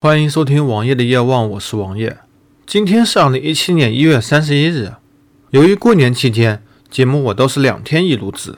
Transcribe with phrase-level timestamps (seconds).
[0.00, 2.18] 欢迎收听王爷的夜望，我是王爷。
[2.64, 4.92] 今天是二零一七年一月三十一日。
[5.50, 8.54] 由于过年期间节目我都是两天一录制，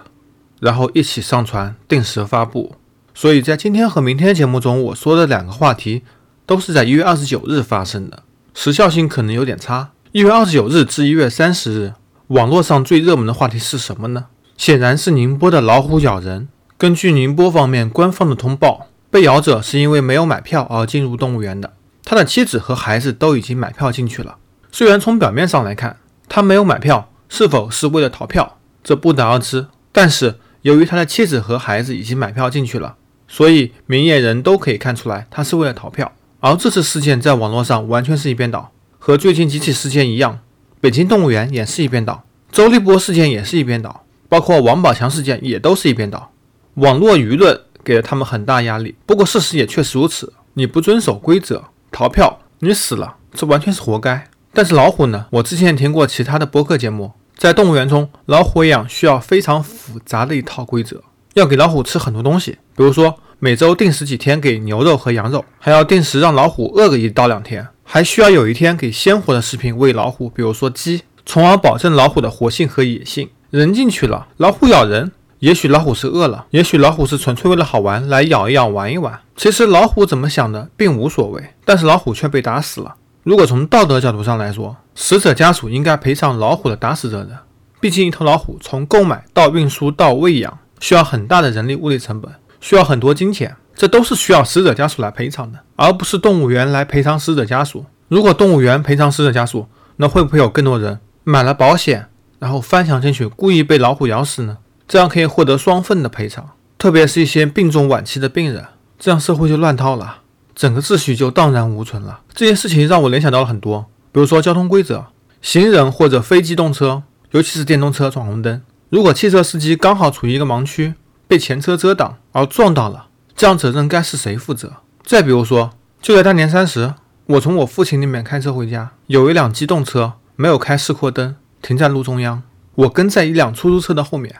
[0.60, 2.74] 然后一起上传，定时发布，
[3.14, 6.02] 所以在今天和明天节目中我说的两个话题
[6.44, 8.22] 都是在一月二十九日发生的，
[8.52, 9.92] 时效性可能有点差。
[10.12, 11.94] 一月二十九日至一月三十日，
[12.26, 14.26] 网络上最热门的话题是什么呢？
[14.58, 16.48] 显然是宁波的老虎咬人。
[16.76, 18.88] 根据宁波方面官方的通报。
[19.10, 21.72] 被咬者是因为没有买票而进入动物园的，
[22.04, 24.36] 他的妻子和孩子都已经买票进去了。
[24.70, 25.96] 虽然从表面上来看，
[26.28, 29.66] 他没有买票，是否是为了逃票，这不得而知。
[29.90, 32.94] 但是由于他的妻子和孩子已经买票进去了，
[33.26, 36.12] 所以明眼人都可以看出来，他是为了逃票。
[36.38, 40.38] 而这次事件在网络上完全是一边倒，和最近几起事件一样，
[40.80, 46.30] 北京动物园也是一边倒，周立波事件也是一边倒，包括王宝强事件也都是一边倒，
[46.74, 47.60] 网络舆论。
[47.90, 48.94] 给了他们很大压力。
[49.04, 54.28] 不过事实也确实如此，你不遵守规则逃票，你死了，这完全是活该。
[54.52, 55.26] 但是老虎呢？
[55.30, 61.02] 我之前听过其他的播客节目，在动物园中，老虎养需要非常复杂的一套规则，
[61.34, 73.28] 要给老虎吃很多东西，比如说每周定时几天给牛肉和羊肉，还要定时让老虎饿个一到两天，还需要有一天给鲜活的食品喂老虎，比如说鸡，从而保证老虎的活性和野性。
[73.50, 75.10] 人进去了，老虎咬人。
[75.40, 79.18] 也许老虎是饿了，也许老虎是纯粹为了好玩来咬一咬、玩一玩。
[79.36, 82.94] 其实老虎怎么想的并无所谓，但是老虎却被打死了。
[83.22, 87.38] 如果从道德角度上来说，死者家属应该赔偿老虎的打死者的。
[87.80, 92.30] 毕竟一头老虎从购买到运输到喂养，需要很大的人力物力成本，
[92.60, 97.86] 需要很多金钱，这都是需要死者家属来赔偿的，而不是动物园来赔偿死者家属。
[98.08, 104.58] 如果动物园赔偿死者家属，那会不会有更多人买了保险，然后翻墙进去故意被老虎咬死呢？
[104.90, 108.66] 这样可以获得双份的赔偿，特别是一些病重晚期的病人，
[108.98, 112.22] 这样社会就乱套了，整个秩序就荡然无存了。
[112.34, 115.06] 这件事情让我联想到了很多，比如说交通规则，
[115.40, 120.94] 行人或者非机动车，尤其是电动车闯红灯，如果汽车司机刚好处于一个盲区，
[121.28, 124.72] 被前车遮挡而撞到了，这样责任该是谁负责？
[125.04, 125.70] 再比如说，
[126.02, 126.94] 就在大年三十，
[127.26, 132.42] 我从我父亲那边开车回家，有一辆机动车没有开示廓灯，停在路中央，
[132.74, 134.34] 我跟在一辆出租车的后面。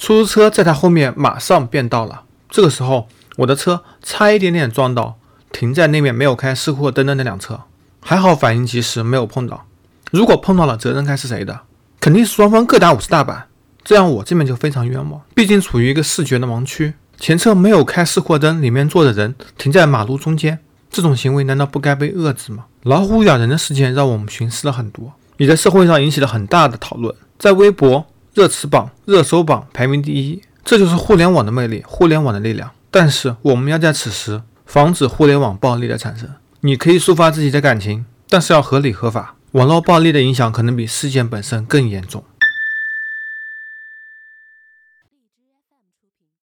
[0.00, 3.06] 出租车在他后面马上变道了，这个时候
[3.36, 5.18] 我的车差一点点撞到
[5.52, 7.60] 停在那面没有开示廓灯的那辆车，
[8.00, 9.66] 还好反应及时，没有碰到。
[10.10, 11.60] 如果碰到了，责任该是谁的？
[12.00, 13.48] 肯定是双方各打五十大板，
[13.84, 15.20] 这样我这边就非常冤枉。
[15.34, 22.64] 毕竟处于一个视觉的盲区，前车没有开示廓灯，里面坐着人停在马路中间，这种行为难道不该被遏制吗？
[22.84, 28.06] 老虎咬人的事件让我们寻思了很多，也在社会上引起了很大的讨论，在微博。
[28.32, 32.70] 热词榜、热搜榜排名第一，这就是互联网的魅力，互联网的力量。
[32.90, 36.28] 但是我们要在此时防止互联网暴力的产生。
[36.60, 39.34] 你可以抒发自己的感情，但是要合理合法。
[39.52, 42.22] 网络暴力的影响可能比事件本身更严重。